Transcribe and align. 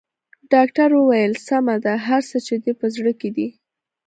ډاکټر 0.53 0.89
وويل 0.95 1.33
سمه 1.47 1.75
ده 1.85 1.93
هر 2.07 2.21
څه 2.29 2.37
چې 2.45 2.55
دې 2.63 2.73
په 2.79 2.85
زړه 2.95 3.11
کې 3.19 3.29
دي. 3.35 3.47